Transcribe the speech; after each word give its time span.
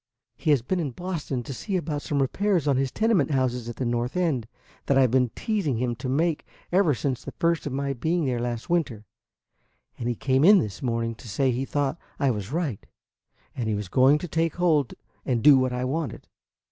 He 0.35 0.49
has 0.49 0.63
been 0.63 0.79
in 0.79 0.89
Boston 0.93 1.43
to 1.43 1.53
see 1.53 1.77
about 1.77 2.01
some 2.01 2.23
repairs 2.23 2.67
on 2.67 2.75
his 2.75 2.89
tenement 2.91 3.29
houses 3.29 3.69
at 3.69 3.75
the 3.75 3.85
North 3.85 4.17
End 4.17 4.47
that 4.87 4.97
I've 4.97 5.11
been 5.11 5.29
teasing 5.35 5.77
him 5.77 5.95
to 5.97 6.09
make 6.09 6.43
ever 6.71 6.95
since 6.95 7.23
the 7.23 7.33
first 7.33 7.67
of 7.67 7.71
my 7.71 7.93
being 7.93 8.25
there 8.25 8.39
last 8.39 8.67
winter; 8.67 9.05
and 9.99 10.09
he 10.09 10.15
came 10.15 10.43
in 10.43 10.57
this 10.57 10.81
morning 10.81 11.13
to 11.13 11.27
say 11.29 11.51
he 11.51 11.65
thought 11.65 11.99
I 12.19 12.31
was 12.31 12.51
right, 12.51 12.83
and 13.55 13.69
he 13.69 13.75
was 13.75 13.89
going 13.89 14.17
to 14.17 14.27
take 14.27 14.55
hold 14.55 14.95
and 15.23 15.43
do 15.43 15.55
what 15.59 15.71
I 15.71 15.85
wanted." 15.85 16.25